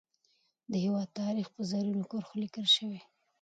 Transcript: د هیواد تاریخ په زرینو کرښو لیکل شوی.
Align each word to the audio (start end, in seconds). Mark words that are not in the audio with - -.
د 0.71 0.73
هیواد 0.83 1.09
تاریخ 1.21 1.47
په 1.55 1.61
زرینو 1.69 2.09
کرښو 2.11 2.41
لیکل 2.43 2.65
شوی. 2.75 2.99